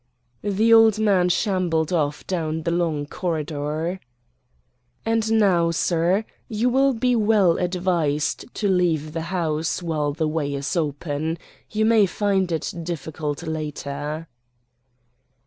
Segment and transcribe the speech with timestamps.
[0.41, 3.99] The old man shambled off down the long corridor.
[5.05, 10.55] "And now, sir, you will be well advised to leave the house while the way
[10.55, 11.37] is open.
[11.69, 14.27] You may find it difficult later."